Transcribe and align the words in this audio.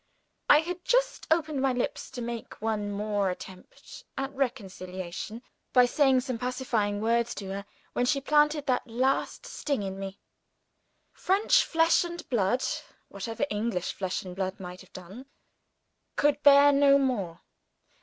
I 0.49 0.61
had 0.61 0.83
just 0.83 1.27
opened 1.29 1.61
my 1.61 1.73
lips 1.73 2.09
to 2.09 2.23
make 2.23 2.59
one 2.59 2.91
more 2.91 3.29
attempt 3.29 4.03
at 4.17 4.33
reconciliation, 4.33 5.43
by 5.73 5.85
saying 5.85 6.21
some 6.21 6.39
pacifying 6.39 7.01
words 7.01 7.35
to 7.35 7.49
her 7.49 7.65
when 7.93 8.07
she 8.07 8.19
planted 8.19 8.65
that 8.65 8.87
last 8.87 9.45
sting 9.45 9.83
in 9.83 9.99
me. 9.99 10.19
French 11.13 11.63
flesh 11.63 12.03
and 12.03 12.27
blood 12.29 12.63
(whatever 13.09 13.45
English 13.51 13.93
flesh 13.93 14.23
and 14.23 14.35
blood 14.35 14.59
might 14.59 14.81
have 14.81 14.91
done) 14.91 15.27
could 16.15 16.41
bear 16.41 16.71
no 16.71 16.97
more. 16.97 17.41